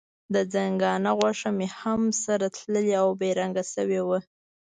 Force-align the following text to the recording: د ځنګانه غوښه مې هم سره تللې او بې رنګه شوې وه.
د 0.33 0.35
ځنګانه 0.53 1.11
غوښه 1.19 1.49
مې 1.57 1.67
هم 1.79 2.01
سره 2.23 2.45
تللې 2.55 2.85
او 3.01 3.07
بې 3.19 3.29
رنګه 3.39 3.63
شوې 3.73 4.01
وه. 4.07 4.19